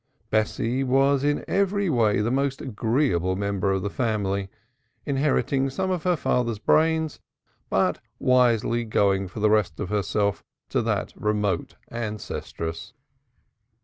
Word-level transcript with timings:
Bessie 0.31 0.83
was 0.83 1.23
in 1.23 1.45
every 1.47 1.87
way 1.87 2.21
the 2.21 2.31
most 2.31 2.59
agreeable 2.59 3.35
member 3.35 3.71
of 3.71 3.83
the 3.83 3.89
family, 3.91 4.49
inheriting 5.05 5.69
some 5.69 5.91
of 5.91 6.05
her 6.05 6.15
father's 6.15 6.57
brains, 6.57 7.19
but 7.69 7.99
wisely 8.17 8.83
going 8.83 9.27
for 9.27 9.39
the 9.41 9.49
rest 9.51 9.79
of 9.79 9.89
herself 9.89 10.43
to 10.69 10.81
that 10.81 11.13
remote 11.15 11.75
ancestress. 11.91 12.93